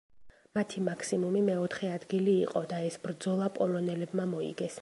მათი 0.57 0.81
მაქსიმუმი 0.85 1.43
მეოთხე 1.51 1.91
ადგილი 1.97 2.35
იყო 2.49 2.65
და 2.75 2.83
ეს 2.89 3.01
ბრძოლა 3.07 3.55
პოლონელებმა 3.61 4.31
მოიგეს. 4.37 4.79